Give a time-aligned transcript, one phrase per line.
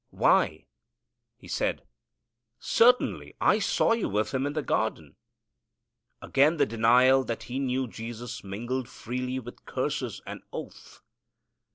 [0.09, 0.65] "Why,"
[1.37, 1.83] he said,
[2.57, 5.15] "certainly I saw you with Him in the garden."
[6.23, 11.03] Again the denial that he knew Jesus mingled freely with curses and oath.